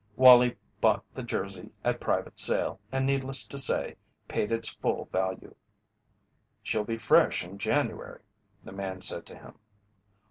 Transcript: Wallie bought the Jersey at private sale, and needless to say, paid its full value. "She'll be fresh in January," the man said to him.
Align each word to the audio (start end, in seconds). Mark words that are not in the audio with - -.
Wallie 0.15 0.55
bought 0.79 1.03
the 1.13 1.21
Jersey 1.21 1.69
at 1.83 1.99
private 1.99 2.39
sale, 2.39 2.79
and 2.91 3.05
needless 3.05 3.47
to 3.47 3.59
say, 3.59 3.97
paid 4.27 4.51
its 4.51 4.69
full 4.69 5.05
value. 5.11 5.53
"She'll 6.63 6.83
be 6.83 6.97
fresh 6.97 7.45
in 7.45 7.59
January," 7.59 8.23
the 8.63 8.71
man 8.71 9.01
said 9.01 9.27
to 9.27 9.35
him. 9.37 9.59